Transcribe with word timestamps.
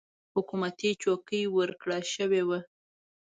حکومتي 0.33 0.89
چوکۍ 1.01 1.43
ورکړه 1.57 1.97
شوې 2.13 2.41
وه. 2.47 2.59